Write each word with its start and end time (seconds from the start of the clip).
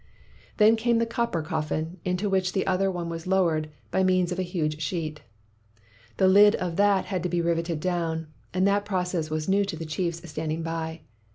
"Then 0.57 0.77
came 0.77 0.97
the 0.97 1.05
copper 1.05 1.43
coffin, 1.43 1.99
into 2.03 2.27
which 2.27 2.53
the 2.53 2.65
other 2.65 2.89
was 2.89 3.27
lowered 3.27 3.69
by 3.91 4.03
means 4.03 4.31
of 4.31 4.39
a 4.39 4.41
huge 4.41 4.81
sheet. 4.81 5.21
The 6.17 6.27
lid 6.27 6.55
of 6.55 6.75
that 6.77 7.05
had 7.05 7.21
to 7.21 7.29
be 7.29 7.39
riveted 7.39 7.79
down, 7.79 8.25
and 8.51 8.67
that 8.67 8.83
process 8.83 9.29
was 9.29 9.47
new 9.47 9.63
to 9.63 9.75
the 9.75 9.85
chiefs 9.85 10.27
standing 10.27 10.63
by. 10.63 11.01